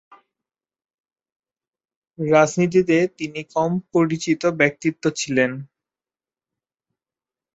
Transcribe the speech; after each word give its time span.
রাজনীতিতে 2.19 2.97
তিনি 3.17 3.41
কম 3.53 3.71
পরিচিত 3.93 4.41
ব্যক্তিত্ব 4.59 5.03
ছিলেন। 5.19 5.51